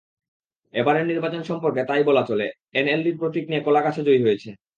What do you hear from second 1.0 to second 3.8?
নির্বাচন সম্পর্কে তাই বলা চলে, এনএলডির প্রতীক নিয়ে